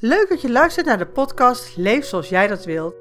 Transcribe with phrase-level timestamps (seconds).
[0.00, 2.94] Leuk dat je luistert naar de podcast Leef zoals jij dat wilt.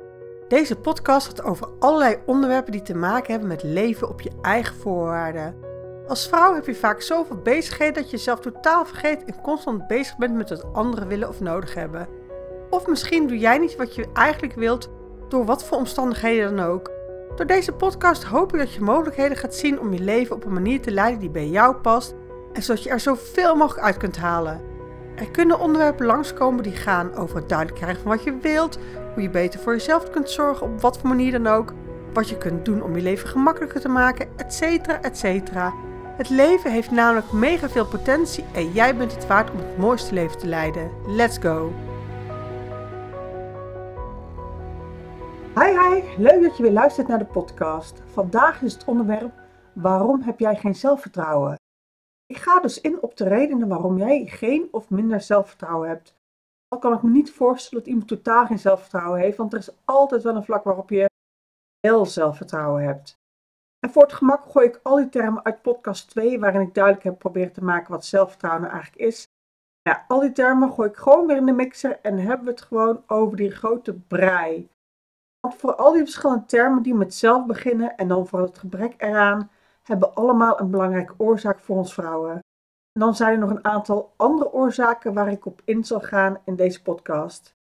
[0.47, 4.75] Deze podcast gaat over allerlei onderwerpen die te maken hebben met leven op je eigen
[4.75, 5.55] voorwaarden.
[6.07, 10.17] Als vrouw heb je vaak zoveel bezigheden dat je jezelf totaal vergeet en constant bezig
[10.17, 12.07] bent met wat anderen willen of nodig hebben.
[12.69, 14.89] Of misschien doe jij niet wat je eigenlijk wilt,
[15.29, 16.91] door wat voor omstandigheden dan ook.
[17.35, 20.53] Door deze podcast hoop ik dat je mogelijkheden gaat zien om je leven op een
[20.53, 22.15] manier te leiden die bij jou past
[22.53, 24.66] en zodat je er zoveel mogelijk uit kunt halen.
[25.17, 28.79] Er kunnen onderwerpen langskomen die gaan over het duidelijk krijgen van wat je wilt,
[29.13, 31.73] hoe je beter voor jezelf kunt zorgen op wat voor manier dan ook,
[32.13, 34.61] wat je kunt doen om je leven gemakkelijker te maken, etc.
[35.01, 35.23] etc.
[36.17, 40.13] Het leven heeft namelijk mega veel potentie en jij bent het waard om het mooiste
[40.13, 40.91] leven te leiden.
[41.05, 41.73] Let's go!
[45.55, 48.01] Hi hi, leuk dat je weer luistert naar de podcast.
[48.13, 49.31] Vandaag is het onderwerp
[49.73, 51.57] waarom heb jij geen zelfvertrouwen?
[52.27, 56.15] Ik ga dus in op de redenen waarom jij geen of minder zelfvertrouwen hebt.
[56.67, 59.75] Al kan ik me niet voorstellen dat iemand totaal geen zelfvertrouwen heeft, want er is
[59.85, 61.09] altijd wel een vlak waarop je
[61.79, 63.19] wel zelfvertrouwen hebt.
[63.79, 67.03] En voor het gemak gooi ik al die termen uit podcast 2, waarin ik duidelijk
[67.03, 69.27] heb proberen te maken wat zelfvertrouwen nou eigenlijk is.
[69.81, 72.61] Ja, al die termen gooi ik gewoon weer in de mixer en hebben we het
[72.61, 74.69] gewoon over die grote brei.
[75.39, 78.93] Want voor al die verschillende termen die met zelf beginnen en dan voor het gebrek
[78.97, 79.49] eraan,
[79.87, 82.33] hebben allemaal een belangrijke oorzaak voor ons vrouwen.
[82.91, 86.41] En dan zijn er nog een aantal andere oorzaken waar ik op in zal gaan
[86.45, 87.55] in deze podcast.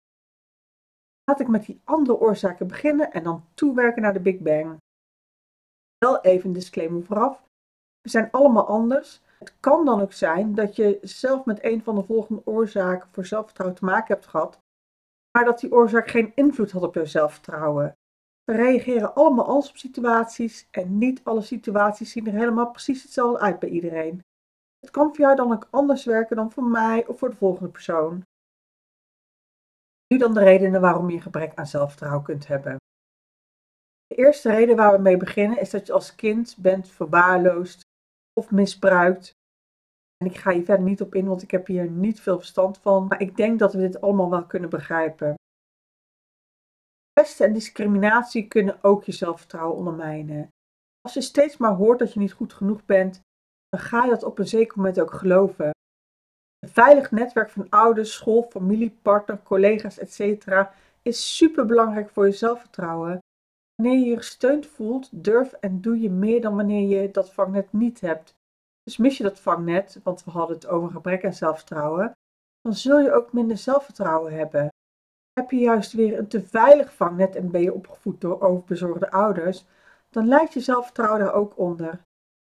[1.24, 4.78] Laat ik met die andere oorzaken beginnen en dan toewerken naar de Big Bang.
[5.98, 7.44] Wel even een disclaimer vooraf.
[8.02, 9.22] We zijn allemaal anders.
[9.40, 13.26] Het kan dan ook zijn dat je zelf met een van de volgende oorzaken voor
[13.26, 14.60] zelfvertrouwen te maken hebt gehad,
[15.32, 17.98] maar dat die oorzaak geen invloed had op je zelfvertrouwen.
[18.46, 23.40] We reageren allemaal anders op situaties en niet alle situaties zien er helemaal precies hetzelfde
[23.40, 24.22] uit bij iedereen.
[24.80, 27.70] Het kan voor jou dan ook anders werken dan voor mij of voor de volgende
[27.70, 28.24] persoon.
[30.08, 32.78] Nu dan de redenen waarom je gebrek aan zelfvertrouwen kunt hebben.
[34.08, 37.82] De eerste reden waar we mee beginnen is dat je als kind bent verwaarloosd
[38.34, 39.32] of misbruikt.
[40.18, 42.78] En ik ga hier verder niet op in, want ik heb hier niet veel verstand
[42.78, 43.08] van.
[43.08, 45.36] Maar ik denk dat we dit allemaal wel kunnen begrijpen.
[47.20, 50.54] Pesten en discriminatie kunnen ook je zelfvertrouwen ondermijnen.
[51.02, 53.22] Als je steeds maar hoort dat je niet goed genoeg bent,
[53.70, 55.70] dan ga je dat op een zeker moment ook geloven.
[56.60, 60.48] Een veilig netwerk van ouders, school, familie, partner, collega's, etc.
[61.02, 63.20] is super belangrijk voor je zelfvertrouwen.
[63.76, 67.74] Wanneer je je gesteund voelt, durf en doe je meer dan wanneer je dat vangnet
[67.74, 68.34] niet hebt.
[68.84, 72.12] Dus mis je dat vangnet, want we hadden het over gebrek aan zelfvertrouwen,
[72.62, 74.70] dan zul je ook minder zelfvertrouwen hebben.
[75.40, 79.66] Heb je juist weer een te veilig vangnet en ben je opgevoed door overbezorgde ouders,
[80.10, 82.02] dan lijkt je zelfvertrouwen daar ook onder.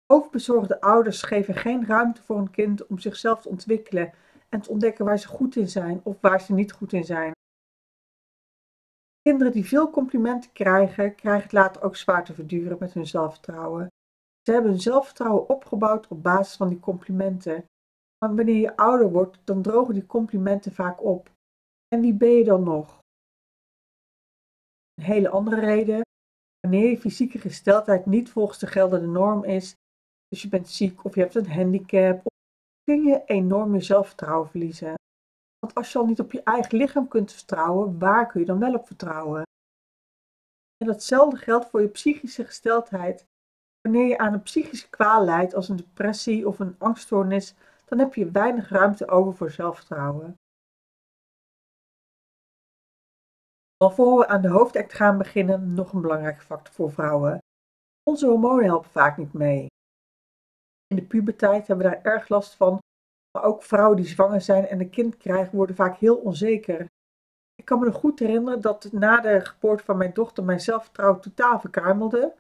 [0.07, 4.13] Overbezorgde ouders geven geen ruimte voor een kind om zichzelf te ontwikkelen
[4.49, 7.33] en te ontdekken waar ze goed in zijn of waar ze niet goed in zijn.
[9.23, 13.87] Kinderen die veel complimenten krijgen, krijgen het later ook zwaar te verduren met hun zelfvertrouwen.
[14.43, 17.65] Ze hebben hun zelfvertrouwen opgebouwd op basis van die complimenten.
[18.19, 21.31] Maar wanneer je ouder wordt, dan drogen die complimenten vaak op.
[21.95, 22.99] En wie ben je dan nog?
[24.95, 26.01] Een hele andere reden.
[26.61, 29.75] Wanneer je fysieke gesteldheid niet volgens de geldende norm is,
[30.29, 32.27] dus je bent ziek of je hebt een handicap,
[32.83, 34.95] kun je enorm je zelfvertrouwen verliezen.
[35.59, 38.59] Want als je al niet op je eigen lichaam kunt vertrouwen, waar kun je dan
[38.59, 39.43] wel op vertrouwen?
[40.77, 43.27] En datzelfde geldt voor je psychische gesteldheid.
[43.81, 48.15] Wanneer je aan een psychische kwaal lijdt, als een depressie of een angststoornis, dan heb
[48.15, 50.40] je weinig ruimte over voor zelfvertrouwen.
[53.89, 57.39] Voor we aan de hoofdact gaan beginnen, nog een belangrijke factor voor vrouwen.
[58.03, 59.67] Onze hormonen helpen vaak niet mee.
[60.87, 62.79] In de puberteit hebben we daar erg last van,
[63.33, 66.87] maar ook vrouwen die zwanger zijn en een kind krijgen worden vaak heel onzeker.
[67.55, 71.21] Ik kan me nog goed herinneren dat na de geboorte van mijn dochter mijn zelfvertrouwen
[71.21, 72.35] totaal verkuimelde.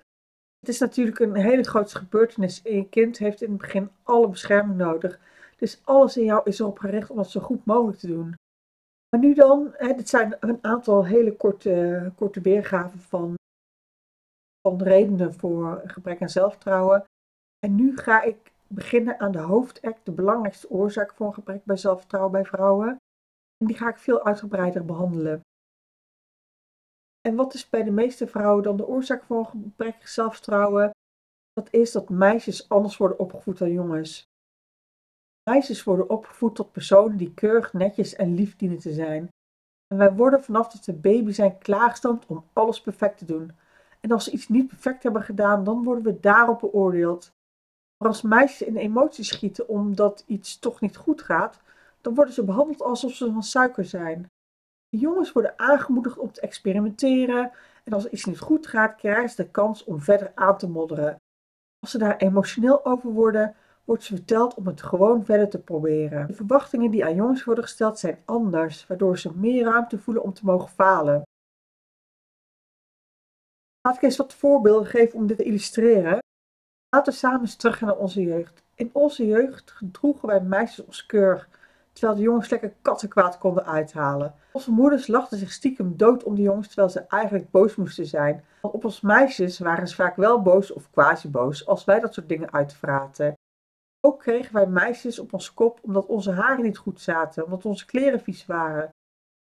[0.58, 4.28] Het is natuurlijk een hele grote gebeurtenis en je kind heeft in het begin alle
[4.28, 5.20] bescherming nodig.
[5.56, 8.34] Dus alles in jou is erop gericht om het zo goed mogelijk te doen.
[9.10, 13.34] Maar nu dan, dit zijn een aantal hele korte, korte weergaven van,
[14.60, 17.04] van redenen voor gebrek aan zelfvertrouwen.
[17.58, 22.32] En nu ga ik beginnen aan de hoofdact, de belangrijkste oorzaak een gebrek bij zelfvertrouwen
[22.32, 22.96] bij vrouwen.
[23.56, 25.40] En die ga ik veel uitgebreider behandelen.
[27.20, 30.90] En wat is bij de meeste vrouwen dan de oorzaak een gebrek aan zelfvertrouwen?
[31.52, 34.28] Dat is dat meisjes anders worden opgevoed dan jongens.
[35.50, 39.28] Meisjes worden opgevoed tot personen die keurig, netjes en lief dienen te zijn.
[39.86, 43.52] En wij worden vanaf dat we baby zijn klaargestoomd om alles perfect te doen.
[44.00, 47.30] En als ze iets niet perfect hebben gedaan, dan worden we daarop beoordeeld.
[47.98, 51.60] Maar als meisjes in emoties schieten omdat iets toch niet goed gaat,
[52.00, 54.26] dan worden ze behandeld alsof ze van suiker zijn.
[54.88, 57.52] De jongens worden aangemoedigd om te experimenteren
[57.84, 61.16] en als iets niet goed gaat, krijgen ze de kans om verder aan te modderen.
[61.78, 66.26] Als ze daar emotioneel over worden, wordt ze verteld om het gewoon verder te proberen.
[66.26, 70.32] De verwachtingen die aan jongens worden gesteld zijn anders, waardoor ze meer ruimte voelen om
[70.32, 71.22] te mogen falen.
[73.80, 76.18] Laat ik eens wat voorbeelden geven om dit te illustreren.
[76.88, 78.62] Laten we samen eens naar onze jeugd.
[78.74, 81.48] In onze jeugd gedroegen wij meisjes ons keurig,
[81.92, 84.34] terwijl de jongens lekker kattenkwaad konden uithalen.
[84.52, 88.44] Onze moeders lachten zich stiekem dood om de jongens, terwijl ze eigenlijk boos moesten zijn.
[88.60, 92.14] Want op ons meisjes waren ze vaak wel boos of quasi boos als wij dat
[92.14, 93.34] soort dingen uitvraten.
[94.00, 97.86] Ook kregen wij meisjes op ons kop omdat onze haren niet goed zaten, omdat onze
[97.86, 98.90] kleren vies waren.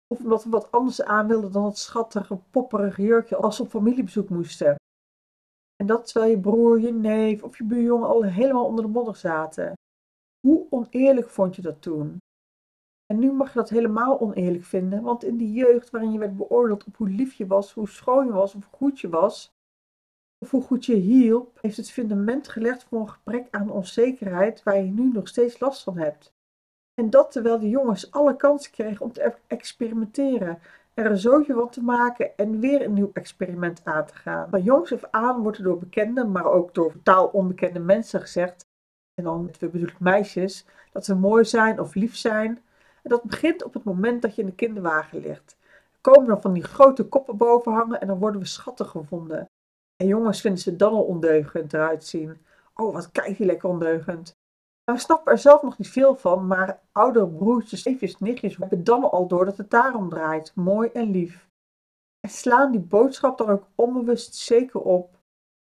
[0.07, 3.69] Of omdat we wat anders aan wilden dan het schattige, popperige jurkje als we op
[3.69, 4.75] familiebezoek moesten.
[5.75, 9.15] En dat terwijl je broer, je neef of je buurjongen al helemaal onder de modder
[9.15, 9.73] zaten.
[10.47, 12.17] Hoe oneerlijk vond je dat toen?
[13.05, 16.37] En nu mag je dat helemaal oneerlijk vinden, want in die jeugd waarin je werd
[16.37, 19.49] beoordeeld op hoe lief je was, hoe schoon je was of hoe goed je was,
[20.39, 24.77] of hoe goed je hielp, heeft het fundament gelegd voor een gebrek aan onzekerheid waar
[24.77, 26.33] je nu nog steeds last van hebt.
[26.93, 30.59] En dat terwijl de jongens alle kansen kregen om te experimenteren,
[30.93, 34.49] er een zootje van te maken en weer een nieuw experiment aan te gaan.
[34.49, 38.67] Van jongs af aan wordt er door bekende, maar ook door totaal onbekende mensen gezegd,
[39.13, 42.61] en dan bedoel ik meisjes, dat ze mooi zijn of lief zijn.
[43.03, 45.57] En dat begint op het moment dat je in de kinderwagen ligt.
[45.91, 49.48] Er komen dan van die grote koppen boven hangen en dan worden we schatten gevonden.
[50.01, 52.45] En jongens vinden ze dan al ondeugend eruit zien.
[52.73, 54.37] Oh, wat kijkt hij lekker ondeugend.
[54.83, 59.11] We snappen er zelf nog niet veel van, maar oudere broertjes, neefjes, nichtjes hebben dan
[59.11, 60.55] al door dat het daarom draait.
[60.55, 61.47] Mooi en lief.
[62.19, 65.17] En slaan die boodschap dan ook onbewust zeker op.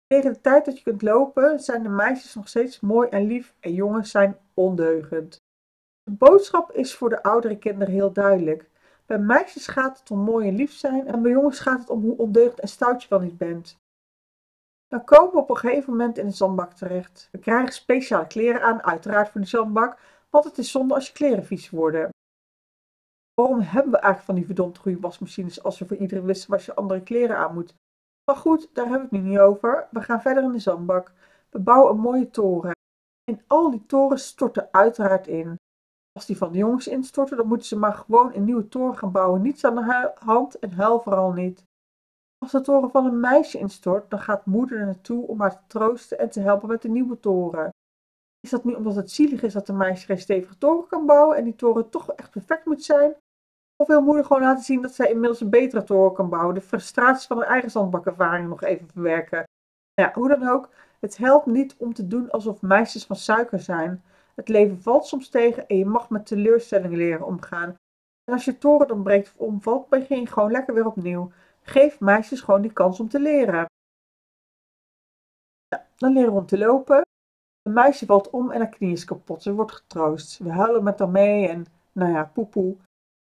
[0.06, 3.54] Tegen de tijd dat je kunt lopen zijn de meisjes nog steeds mooi en lief
[3.60, 5.36] en jongens zijn ondeugend.
[6.02, 8.70] De boodschap is voor de oudere kinderen heel duidelijk.
[9.06, 12.00] Bij meisjes gaat het om mooi en lief zijn en bij jongens gaat het om
[12.00, 13.78] hoe ondeugend en stout je wel niet bent.
[14.88, 17.28] Dan komen we op een gegeven moment in de zandbak terecht.
[17.32, 20.00] We krijgen speciale kleren aan, uiteraard voor de zandbak,
[20.30, 22.10] want het is zonde als je kleren vies worden.
[23.34, 26.74] Waarom hebben we eigenlijk van die verdomd goede wasmachines als we voor iedere was je
[26.74, 27.74] andere kleren aan moet?
[28.24, 29.88] Maar goed, daar hebben we het nu niet over.
[29.90, 31.12] We gaan verder in de zandbak.
[31.50, 32.72] We bouwen een mooie toren.
[33.30, 35.56] En al die torens storten uiteraard in.
[36.12, 39.12] Als die van de jongens instorten, dan moeten ze maar gewoon een nieuwe toren gaan
[39.12, 39.42] bouwen.
[39.42, 41.67] Niets aan de hand en huil vooral niet.
[42.38, 45.66] Als de toren van een meisje instort, dan gaat moeder er naartoe om haar te
[45.66, 47.70] troosten en te helpen met de nieuwe toren.
[48.40, 51.36] Is dat niet omdat het zielig is dat de meisje geen stevige toren kan bouwen
[51.36, 53.14] en die toren toch echt perfect moet zijn?
[53.76, 56.60] Of wil moeder gewoon laten zien dat zij inmiddels een betere toren kan bouwen, de
[56.60, 59.44] frustraties van haar eigen zandbakervaring nog even verwerken?
[59.94, 60.68] Ja, hoe dan ook,
[61.00, 64.02] het helpt niet om te doen alsof meisjes van suiker zijn.
[64.34, 67.74] Het leven valt soms tegen en je mag met teleurstellingen leren omgaan.
[68.24, 71.32] En als je toren dan breekt of omvalt, begin je gewoon lekker weer opnieuw.
[71.68, 73.66] Geef meisjes gewoon die kans om te leren.
[75.96, 77.02] dan leren we om te lopen.
[77.62, 79.42] Een meisje valt om en haar knie is kapot.
[79.42, 80.38] Ze wordt getroost.
[80.38, 82.76] We huilen met haar mee en, nou ja, poepoe.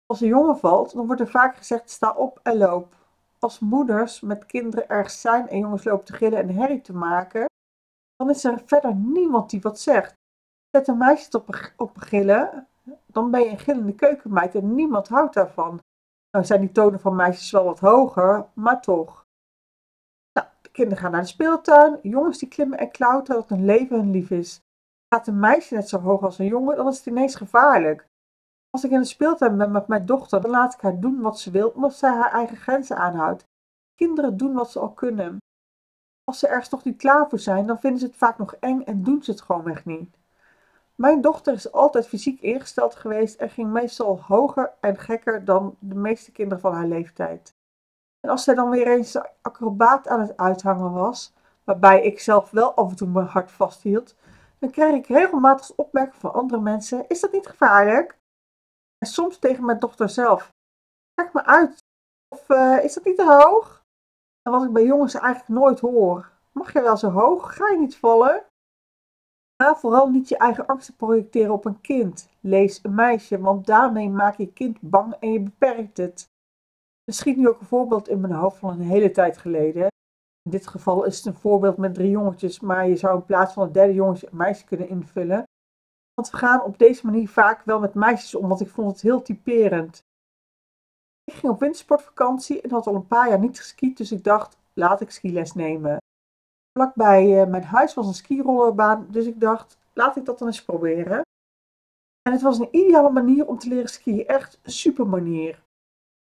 [0.06, 2.94] Als een jongen valt, dan wordt er vaak gezegd: sta op en loop.
[3.38, 7.44] Als moeders met kinderen ergens zijn en jongens lopen te gillen en herrie te maken,
[8.16, 10.12] dan is er verder niemand die wat zegt.
[10.70, 12.68] Zet een meisje op, op gillen,
[13.06, 15.80] dan ben je een gillende keukenmeid en niemand houdt daarvan.
[16.30, 19.26] Zijn die tonen van meisjes wel wat hoger, maar toch.
[20.32, 21.98] Nou, de kinderen gaan naar de speeltuin.
[22.02, 24.60] Jongens die klimmen en klauteren dat hun leven hun lief is.
[25.14, 28.06] Gaat een meisje net zo hoog als een jongen, dan is het ineens gevaarlijk.
[28.70, 31.40] Als ik in de speeltuin ben met mijn dochter, dan laat ik haar doen wat
[31.40, 33.44] ze wil, omdat zij haar eigen grenzen aanhoudt.
[33.94, 35.38] Kinderen doen wat ze al kunnen.
[36.24, 38.80] Als ze ergens nog niet klaar voor zijn, dan vinden ze het vaak nog eng
[38.80, 40.17] en doen ze het gewoonweg niet.
[41.00, 45.94] Mijn dochter is altijd fysiek ingesteld geweest en ging meestal hoger en gekker dan de
[45.94, 47.54] meeste kinderen van haar leeftijd.
[48.20, 52.74] En als zij dan weer eens acrobaat aan het uithangen was, waarbij ik zelf wel
[52.74, 54.16] af en toe mijn hart vasthield,
[54.58, 58.18] dan kreeg ik regelmatig opmerkingen van andere mensen: Is dat niet gevaarlijk?
[58.98, 60.52] En soms tegen mijn dochter zelf:
[61.14, 61.78] Kijk me uit.
[62.28, 63.84] Of uh, is dat niet te hoog?
[64.42, 67.56] En wat ik bij jongens eigenlijk nooit hoor: Mag je wel zo hoog?
[67.56, 68.44] Ga je niet vallen?
[69.62, 72.28] Ga vooral niet je eigen angsten projecteren op een kind.
[72.40, 76.28] Lees een meisje, want daarmee maak je kind bang en je beperkt het.
[77.04, 79.82] Schiet nu ook een voorbeeld in mijn hoofd van een hele tijd geleden.
[80.42, 83.52] In dit geval is het een voorbeeld met drie jongetjes, maar je zou in plaats
[83.52, 85.42] van het derde jongetje een meisje kunnen invullen.
[86.14, 89.00] Want we gaan op deze manier vaak wel met meisjes om, want ik vond het
[89.00, 90.02] heel typerend.
[91.24, 94.56] Ik ging op wintersportvakantie en had al een paar jaar niet geskiet, dus ik dacht,
[94.72, 95.98] laat ik skiles nemen.
[96.78, 100.64] Vlakbij uh, mijn huis was een skirollerbaan, dus ik dacht, laat ik dat dan eens
[100.64, 101.20] proberen.
[102.22, 104.26] En het was een ideale manier om te leren skiën.
[104.26, 105.64] Echt een super manier.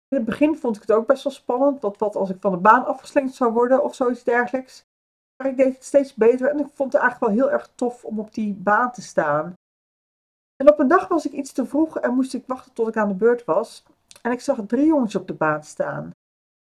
[0.09, 1.80] In het begin vond ik het ook best wel spannend.
[1.80, 4.85] Wat, wat als ik van de baan afgeslingerd zou worden of zoiets dergelijks.
[5.37, 8.04] Maar ik deed het steeds beter en ik vond het eigenlijk wel heel erg tof
[8.04, 9.52] om op die baan te staan.
[10.57, 12.97] En op een dag was ik iets te vroeg en moest ik wachten tot ik
[12.97, 13.85] aan de beurt was.
[14.23, 16.11] En ik zag drie jongens op de baan staan.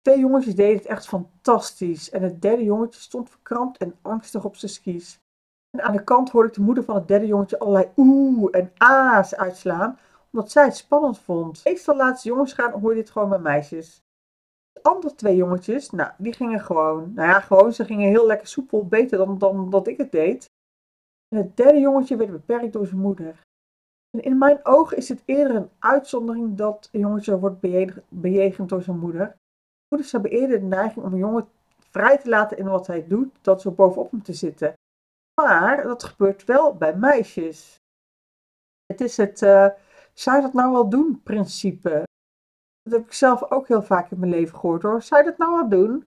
[0.08, 4.56] Twee jongetjes deden het echt fantastisch en het derde jongetje stond verkrampt en angstig op
[4.56, 5.20] zijn skis.
[5.70, 8.72] En aan de kant hoorde ik de moeder van het derde jongetje allerlei oeh en
[8.76, 9.98] a's uitslaan,
[10.32, 11.64] omdat zij het spannend vond.
[11.64, 14.02] Meestal laat ze jongens gaan, hoor je dit gewoon bij meisjes.
[14.72, 18.46] De andere twee jongetjes, nou, die gingen gewoon, nou ja, gewoon, ze gingen heel lekker
[18.46, 20.50] soepel, beter dan, dan dat ik het deed.
[21.28, 23.40] En het derde jongetje werd beperkt door zijn moeder.
[24.10, 27.60] En in mijn ogen is het eerder een uitzondering dat een jongetje wordt
[28.08, 29.36] bejegend door zijn moeder.
[29.88, 33.38] Moeders hebben eerder de neiging om een jongen vrij te laten in wat hij doet,
[33.40, 34.72] dan zo bovenop hem te zitten.
[35.42, 37.80] Maar dat gebeurt wel bij meisjes.
[38.86, 39.68] Het is het, uh,
[40.12, 42.02] zou je dat nou wel doen, principe.
[42.82, 45.02] Dat heb ik zelf ook heel vaak in mijn leven gehoord hoor.
[45.02, 46.04] Zou je dat nou wel doen?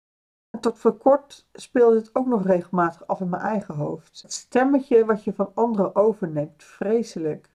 [0.50, 4.22] En tot voor kort speelde het ook nog regelmatig af in mijn eigen hoofd.
[4.22, 7.50] Het stemmetje wat je van anderen overneemt, vreselijk.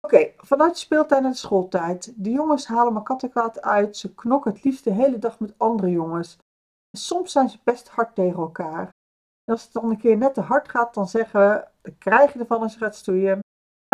[0.00, 2.12] Oké, vanuit speeltijd naar schooltijd.
[2.16, 3.96] De jongens halen me kattenkwaad uit.
[3.96, 6.36] Ze knokken het liefst de hele dag met andere jongens.
[6.90, 8.82] En soms zijn ze best hard tegen elkaar.
[9.44, 12.32] En als het dan een keer net te hard gaat, dan zeggen we, dan krijg
[12.32, 13.38] je ervan als je gaat stoeien.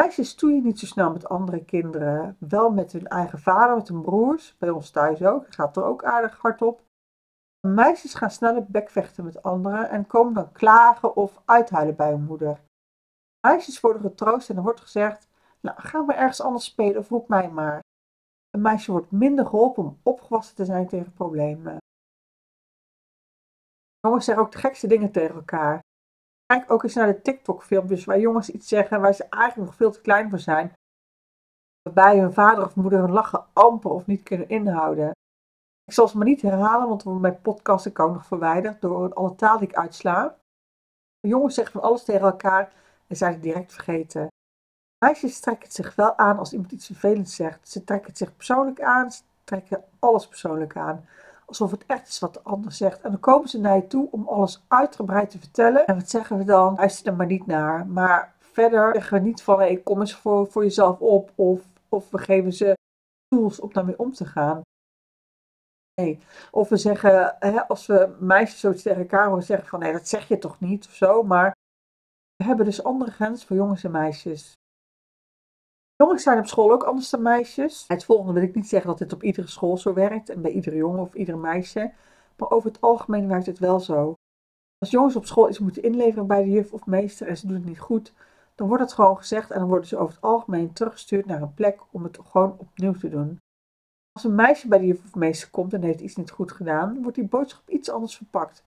[0.01, 2.37] Meisjes stoeien niet zo snel met andere kinderen.
[2.39, 4.57] Wel met hun eigen vader, met hun broers.
[4.59, 5.45] Bij ons thuis ook.
[5.45, 6.83] Dat gaat er ook aardig hard op.
[7.67, 12.61] Meisjes gaan sneller bekvechten met anderen en komen dan klagen of uithuilen bij hun moeder.
[13.47, 15.29] Meisjes worden getroost en er wordt gezegd:
[15.61, 17.81] Nou, ga maar ergens anders spelen of roep mij maar.
[18.51, 21.77] Een meisje wordt minder geholpen om opgewassen te zijn tegen problemen.
[24.01, 25.81] Jongens zeggen ook de gekste dingen tegen elkaar.
[26.47, 29.91] Kijk ook eens naar de TikTok-filmpjes waar jongens iets zeggen waar ze eigenlijk nog veel
[29.91, 30.73] te klein voor zijn.
[31.83, 35.11] Waarbij hun vader of moeder hun lachen amper of niet kunnen inhouden.
[35.85, 39.59] Ik zal ze maar niet herhalen, want mijn podcast ook nog verwijderd door alle taal
[39.59, 40.39] die ik uitsla.
[41.21, 42.73] Jongens zeggen van alles tegen elkaar
[43.07, 44.29] en zijn het direct vergeten.
[45.05, 47.69] Meisjes trekken het zich wel aan als iemand iets vervelends zegt.
[47.69, 51.05] Ze trekken het zich persoonlijk aan, ze trekken alles persoonlijk aan
[51.47, 53.01] alsof het echt is wat de ander zegt.
[53.01, 55.87] En dan komen ze naar je toe om alles uitgebreid te vertellen.
[55.87, 56.75] En wat zeggen we dan?
[56.75, 57.87] Luister er maar niet naar.
[57.87, 61.33] Maar verder zeggen we niet van, hey, kom eens voor, voor jezelf op.
[61.35, 62.75] Of, of we geven ze
[63.29, 64.61] tools om daarmee om te gaan.
[66.01, 66.21] Nee.
[66.51, 70.09] Of we zeggen, hè, als we meisjes zoiets tegen elkaar horen zeggen van, nee, dat
[70.09, 71.23] zeg je toch niet of zo.
[71.23, 71.55] Maar
[72.37, 74.53] we hebben dus andere grenzen voor jongens en meisjes.
[75.97, 77.85] Jongens zijn op school ook anders dan meisjes.
[77.89, 80.51] Het volgende wil ik niet zeggen dat dit op iedere school zo werkt en bij
[80.51, 81.93] iedere jongen of iedere meisje.
[82.37, 84.15] Maar over het algemeen werkt het wel zo.
[84.79, 87.57] Als jongens op school iets moeten inleveren bij de juf of meester en ze doen
[87.57, 88.13] het niet goed,
[88.55, 91.55] dan wordt het gewoon gezegd en dan worden ze over het algemeen teruggestuurd naar een
[91.55, 93.39] plek om het gewoon opnieuw te doen.
[94.13, 97.03] Als een meisje bij de juf of meester komt en heeft iets niet goed gedaan,
[97.03, 98.65] wordt die boodschap iets anders verpakt.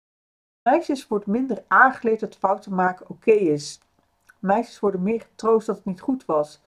[0.62, 3.80] Meisjes wordt minder aangeleerd dat fouten maken oké is.
[4.38, 6.64] Meisjes worden meer getroost dat het niet goed was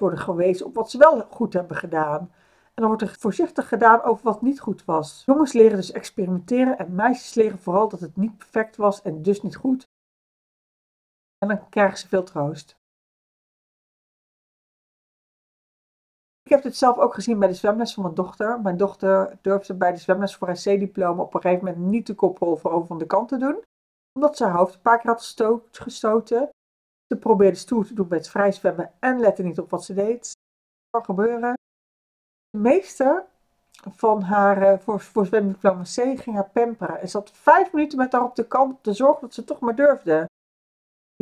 [0.00, 2.20] worden gewezen op wat ze wel goed hebben gedaan.
[2.78, 5.22] En dan wordt er voorzichtig gedaan over wat niet goed was.
[5.26, 9.42] Jongens leren dus experimenteren en meisjes leren vooral dat het niet perfect was en dus
[9.42, 9.86] niet goed.
[11.38, 12.76] En dan krijgen ze veel troost.
[16.42, 18.60] Ik heb dit zelf ook gezien bij de zwemles van mijn dochter.
[18.60, 22.14] Mijn dochter durfde bij de zwemles voor haar C-diploma op een gegeven moment niet de
[22.14, 23.62] koprol voor over van de kant te doen.
[24.12, 25.34] Omdat ze haar hoofd een paar keer had
[25.70, 26.48] gestoten.
[27.08, 30.32] Ze probeerde stoer te doen het vrij zwemmen en lette niet op wat ze deed.
[30.90, 31.52] Dat kan gebeuren.
[32.50, 33.24] De meester
[33.90, 37.00] van haar uh, voor, voor zwemdiploma C ging haar pamperen.
[37.00, 39.60] En zat vijf minuten met haar op de kant om te zorgen dat ze toch
[39.60, 40.28] maar durfde.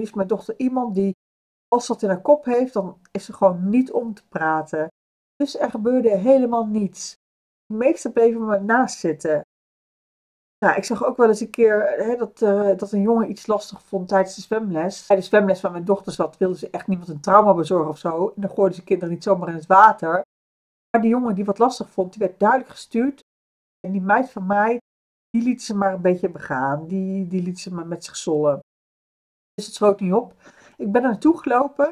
[0.01, 1.13] Nu mijn dochter iemand die,
[1.69, 4.89] als dat in haar kop heeft, dan is ze gewoon niet om te praten.
[5.37, 7.15] Dus er gebeurde helemaal niets.
[7.67, 9.41] De meester bleven maar naast zitten.
[10.59, 13.47] Ja, ik zag ook wel eens een keer hè, dat, uh, dat een jongen iets
[13.47, 15.07] lastig vond tijdens de zwemles.
[15.07, 17.99] Bij de zwemles van mijn dochter zat, wilden ze echt niemand een trauma bezorgen of
[17.99, 18.33] zo.
[18.35, 20.23] En dan gooiden ze kinderen niet zomaar in het water.
[20.91, 23.21] Maar die jongen die wat lastig vond, die werd duidelijk gestuurd.
[23.81, 24.81] En die meid van mij,
[25.31, 26.87] die liet ze maar een beetje begaan.
[26.87, 28.61] Die, die liet ze maar met zich zollen.
[29.55, 30.35] Dus het schoot niet op.
[30.77, 31.91] Ik ben er naartoe gelopen.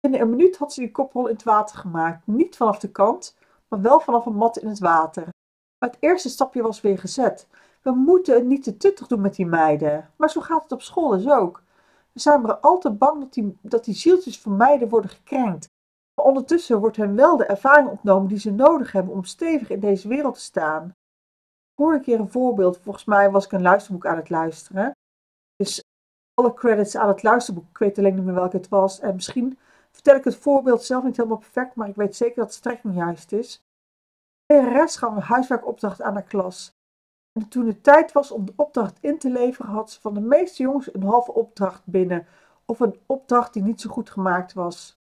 [0.00, 2.26] In een minuut had ze die koprol in het water gemaakt.
[2.26, 3.36] Niet vanaf de kant,
[3.68, 5.22] maar wel vanaf een mat in het water.
[5.78, 7.46] Maar het eerste stapje was weer gezet.
[7.82, 10.10] We moeten het niet te tuttig doen met die meiden.
[10.16, 11.62] Maar zo gaat het op school dus ook.
[12.12, 15.68] We zijn maar altijd bang dat die, zieltjes van meiden worden gekrenkt.
[16.14, 19.80] Maar ondertussen wordt hen wel de ervaring ontnomen die ze nodig hebben om stevig in
[19.80, 20.94] deze wereld te staan.
[21.76, 22.78] Ik een keer een voorbeeld.
[22.78, 24.96] Volgens mij was ik een luisterboek aan het luisteren.
[25.56, 25.82] Dus
[26.34, 27.68] alle credits aan het luisterboek.
[27.68, 29.00] Ik weet alleen niet meer welke het was.
[29.00, 29.58] En misschien
[29.90, 32.94] vertel ik het voorbeeld zelf niet helemaal perfect, maar ik weet zeker dat de strekking
[32.94, 33.62] juist is.
[34.46, 36.74] De lerares gaf een huiswerkopdracht aan haar klas.
[37.32, 40.20] En toen het tijd was om de opdracht in te leveren, had ze van de
[40.20, 42.26] meeste jongens een halve opdracht binnen,
[42.64, 44.96] of een opdracht die niet zo goed gemaakt was.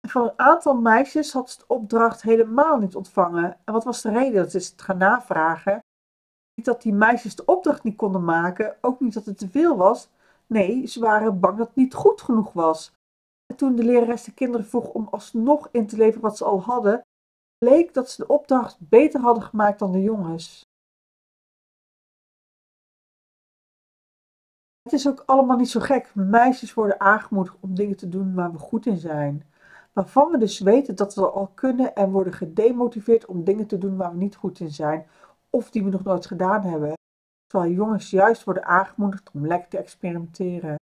[0.00, 3.56] En van een aantal meisjes had ze de opdracht helemaal niet ontvangen.
[3.64, 4.42] En wat was de reden?
[4.42, 5.78] Dat is het gaan navragen.
[6.54, 9.76] Niet dat die meisjes de opdracht niet konden maken, ook niet dat het te veel
[9.76, 10.08] was.
[10.46, 12.92] Nee, ze waren bang dat het niet goed genoeg was.
[13.46, 16.62] En toen de lerares de kinderen vroeg om alsnog in te leveren wat ze al
[16.62, 17.00] hadden,
[17.58, 20.62] bleek dat ze de opdracht beter hadden gemaakt dan de jongens.
[24.84, 26.14] Het is ook allemaal niet zo gek.
[26.14, 29.44] Meisjes worden aangemoedigd om dingen te doen waar we goed in zijn.
[29.92, 33.96] Waarvan we dus weten dat we al kunnen en worden gedemotiveerd om dingen te doen
[33.96, 35.06] waar we niet goed in zijn
[35.50, 36.92] of die we nog nooit gedaan hebben.
[37.46, 40.76] Terwijl jongens juist worden aangemoedigd om lekker te experimenteren.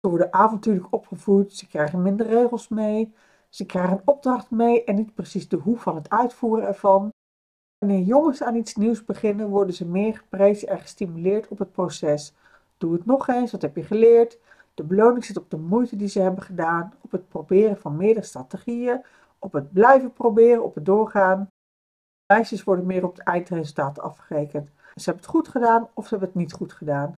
[0.00, 3.14] Ze worden avontuurlijk opgevoed, ze krijgen minder regels mee,
[3.48, 7.10] ze krijgen een opdracht mee en niet precies de hoe van het uitvoeren ervan.
[7.86, 12.34] Wanneer jongens aan iets nieuws beginnen, worden ze meer geprezen en gestimuleerd op het proces.
[12.76, 14.38] Doe het nog eens, wat heb je geleerd?
[14.74, 18.26] De beloning zit op de moeite die ze hebben gedaan, op het proberen van meerdere
[18.26, 19.04] strategieën,
[19.38, 21.48] op het blijven proberen, op het doorgaan.
[22.32, 24.66] Meisjes worden meer op het eindresultaat afgerekend.
[24.94, 27.12] Ze hebben het goed gedaan of ze hebben het niet goed gedaan.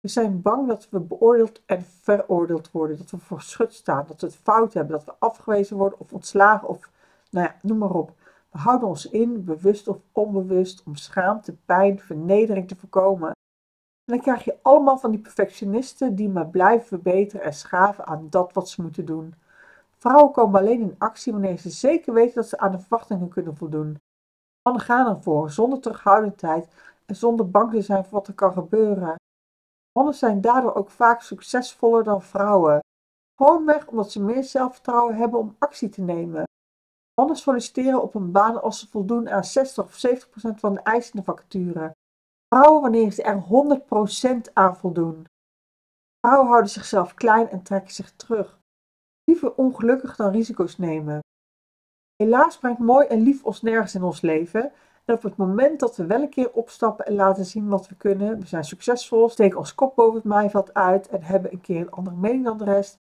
[0.00, 4.20] We zijn bang dat we beoordeeld en veroordeeld worden, dat we voor schut staan, dat
[4.20, 6.90] we het fout hebben, dat we afgewezen worden of ontslagen of,
[7.30, 8.20] nou ja, noem maar op.
[8.52, 13.28] We houden ons in, bewust of onbewust, om schaamte, pijn, vernedering te voorkomen.
[14.04, 18.26] En dan krijg je allemaal van die perfectionisten die maar blijven verbeteren en schaven aan
[18.30, 19.34] dat wat ze moeten doen.
[19.96, 23.56] Vrouwen komen alleen in actie wanneer ze zeker weten dat ze aan de verwachtingen kunnen
[23.56, 23.96] voldoen.
[24.62, 26.68] Mannen gaan ervoor, zonder terughoudendheid
[27.06, 29.14] en zonder bang te zijn voor wat er kan gebeuren.
[29.92, 32.80] Mannen zijn daardoor ook vaak succesvoller dan vrouwen.
[33.34, 36.44] Gewoonweg omdat ze meer zelfvertrouwen hebben om actie te nemen.
[37.14, 40.80] Mannen solliciteren op een baan als ze voldoen aan 60 of 70 procent van de
[40.80, 41.94] eisende vacature.
[42.54, 45.26] Vrouwen wanneer ze er 100 procent aan voldoen.
[46.20, 48.60] Vrouwen houden zichzelf klein en trekken zich terug.
[49.24, 51.20] Liever ongelukkig dan risico's nemen.
[52.16, 54.72] Helaas brengt mooi en lief ons nergens in ons leven.
[55.04, 57.94] En op het moment dat we wel een keer opstappen en laten zien wat we
[57.94, 61.80] kunnen, we zijn succesvol, steken ons kop boven het maaiveld uit en hebben een keer
[61.80, 62.98] een andere mening dan de rest,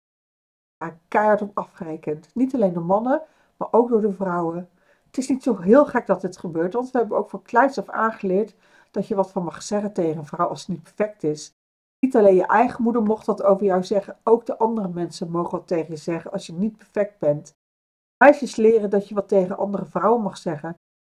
[0.77, 2.29] daar keihard op afgerekend.
[2.33, 3.21] Niet alleen door mannen,
[3.57, 4.69] maar ook door de vrouwen.
[5.05, 7.79] Het is niet zo heel gek dat dit gebeurt, want we hebben ook van kleins
[7.79, 8.55] af aangeleerd
[8.91, 11.53] dat je wat van mag zeggen tegen een vrouw als het niet perfect is.
[11.99, 15.57] Niet alleen je eigen moeder mocht dat over jou zeggen, ook de andere mensen mogen
[15.57, 17.53] wat tegen je zeggen als je niet perfect bent.
[18.17, 20.75] Meisjes leren dat je wat tegen andere vrouwen mag zeggen,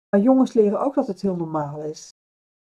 [0.09, 2.09] maar jongens leren ook dat het heel normaal is.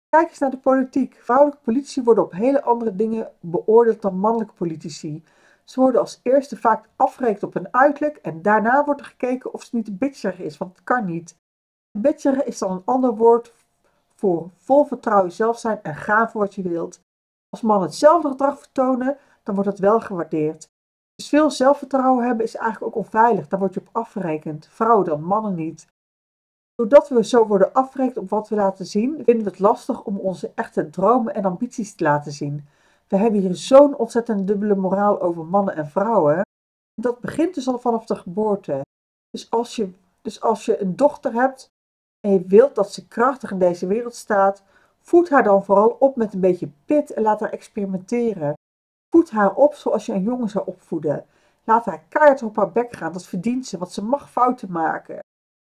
[0.09, 1.15] Kijk eens naar de politiek.
[1.15, 5.23] Vrouwelijke politici worden op hele andere dingen beoordeeld dan mannelijke politici.
[5.63, 9.63] Ze worden als eerste vaak afgerekend op hun uiterlijk en daarna wordt er gekeken of
[9.63, 11.36] ze niet bitcherig is, want het kan niet.
[11.97, 13.54] Bitcherig is dan een ander woord
[14.15, 16.99] voor vol vertrouwen zelf zijn en gaan voor wat je wilt.
[17.49, 20.67] Als mannen hetzelfde gedrag vertonen, dan wordt het wel gewaardeerd.
[21.15, 24.67] Dus veel zelfvertrouwen hebben is eigenlijk ook onveilig, daar word je op afgerekend.
[24.67, 25.88] Vrouwen dan, mannen niet.
[26.76, 30.19] Doordat we zo worden afgerekend op wat we laten zien, vinden we het lastig om
[30.19, 32.65] onze echte dromen en ambities te laten zien.
[33.08, 36.42] We hebben hier zo'n ontzettend dubbele moraal over mannen en vrouwen.
[37.02, 38.82] Dat begint dus al vanaf de geboorte.
[39.30, 41.68] Dus als je, dus als je een dochter hebt
[42.20, 44.63] en je wilt dat ze krachtig in deze wereld staat,
[45.00, 48.54] voed haar dan vooral op met een beetje pit en laat haar experimenteren.
[49.10, 51.26] Voed haar op zoals je een jongen zou opvoeden.
[51.63, 55.20] Laat haar keihard op haar bek gaan, dat verdient ze, want ze mag fouten maken.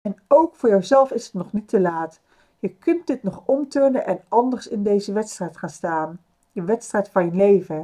[0.09, 2.21] En ook voor jouzelf is het nog niet te laat.
[2.59, 6.21] Je kunt dit nog omturnen en anders in deze wedstrijd gaan staan.
[6.53, 7.83] Je wedstrijd van je leven.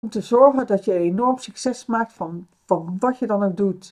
[0.00, 3.56] Om te zorgen dat je een enorm succes maakt van, van wat je dan ook
[3.56, 3.88] doet.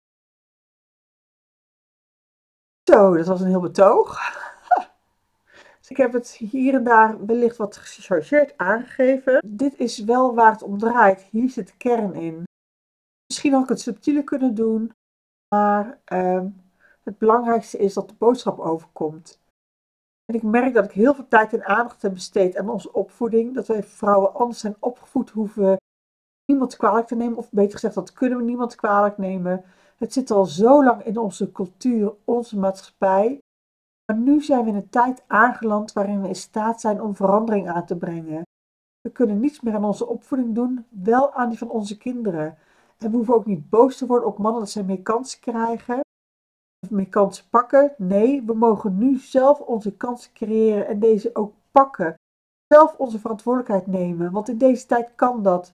[2.91, 4.19] Zo, dat was een heel betoog.
[5.79, 9.41] Dus ik heb het hier en daar wellicht wat gechargeerd aangegeven.
[9.47, 11.21] Dit is wel waar het om draait.
[11.21, 12.45] Hier zit de kern in.
[13.27, 14.93] Misschien had ik het subtieler kunnen doen,
[15.55, 16.49] maar ehm,
[17.03, 19.41] het belangrijkste is dat de boodschap overkomt.
[20.29, 23.55] En ik merk dat ik heel veel tijd en aandacht heb besteed aan onze opvoeding.
[23.55, 25.77] Dat wij vrouwen anders zijn opgevoed, hoeven
[26.45, 27.39] niemand kwalijk te nemen.
[27.39, 29.65] Of beter gezegd, dat kunnen we niemand kwalijk nemen.
[29.97, 33.39] Het zit al zo lang in onze cultuur, onze maatschappij.
[34.07, 37.69] Maar nu zijn we in een tijd aangeland waarin we in staat zijn om verandering
[37.69, 38.43] aan te brengen.
[39.01, 42.59] We kunnen niets meer aan onze opvoeding doen, wel aan die van onze kinderen.
[42.99, 46.01] En we hoeven ook niet boos te worden op mannen dat zij meer kansen krijgen
[46.91, 47.95] meer kansen pakken.
[47.97, 52.15] Nee, we mogen nu zelf onze kansen creëren en deze ook pakken.
[52.67, 55.73] Zelf onze verantwoordelijkheid nemen, want in deze tijd kan dat.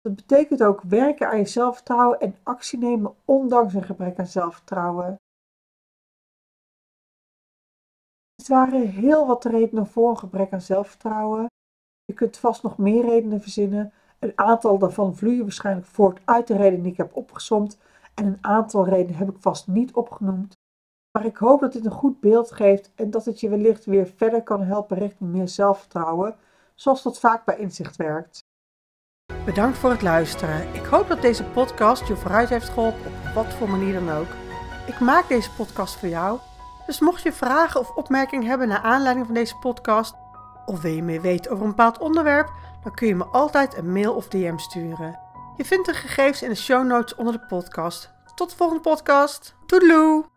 [0.00, 5.16] Dat betekent ook werken aan je zelfvertrouwen en actie nemen ondanks een gebrek aan zelfvertrouwen.
[8.34, 11.46] Er waren heel wat redenen voor een gebrek aan zelfvertrouwen.
[12.04, 13.92] Je kunt vast nog meer redenen verzinnen.
[14.18, 17.78] Een aantal daarvan vloeien waarschijnlijk voort uit de redenen die ik heb opgesomd.
[18.16, 20.54] En een aantal redenen heb ik vast niet opgenoemd.
[21.10, 24.06] Maar ik hoop dat dit een goed beeld geeft en dat het je wellicht weer
[24.16, 26.36] verder kan helpen richting meer zelfvertrouwen,
[26.74, 28.44] zoals dat vaak bij inzicht werkt.
[29.44, 30.74] Bedankt voor het luisteren.
[30.74, 34.28] Ik hoop dat deze podcast je vooruit heeft geholpen op wat voor manier dan ook.
[34.86, 36.38] Ik maak deze podcast voor jou.
[36.86, 40.14] Dus mocht je vragen of opmerkingen hebben naar aanleiding van deze podcast,
[40.66, 42.50] of wil je meer weten over een bepaald onderwerp,
[42.82, 45.25] dan kun je me altijd een mail of DM sturen.
[45.56, 48.10] Je vindt de gegevens in de show notes onder de podcast.
[48.34, 49.54] Tot de volgende podcast.
[49.66, 50.35] Toedeloe!